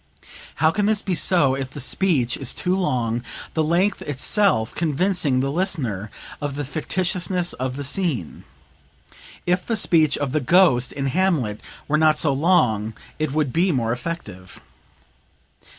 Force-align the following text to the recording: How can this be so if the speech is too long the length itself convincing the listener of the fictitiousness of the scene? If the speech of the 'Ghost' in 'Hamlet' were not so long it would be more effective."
How 0.55 0.71
can 0.71 0.87
this 0.87 1.03
be 1.03 1.13
so 1.13 1.53
if 1.53 1.69
the 1.69 1.79
speech 1.79 2.35
is 2.35 2.55
too 2.55 2.75
long 2.75 3.23
the 3.53 3.63
length 3.63 4.01
itself 4.01 4.73
convincing 4.73 5.41
the 5.41 5.51
listener 5.51 6.09
of 6.41 6.55
the 6.55 6.63
fictitiousness 6.63 7.53
of 7.59 7.75
the 7.75 7.83
scene? 7.83 8.43
If 9.45 9.63
the 9.63 9.75
speech 9.77 10.17
of 10.17 10.31
the 10.31 10.41
'Ghost' 10.41 10.91
in 10.91 11.05
'Hamlet' 11.05 11.61
were 11.87 11.99
not 11.99 12.17
so 12.17 12.33
long 12.33 12.95
it 13.19 13.31
would 13.31 13.53
be 13.53 13.71
more 13.71 13.91
effective." 13.91 14.59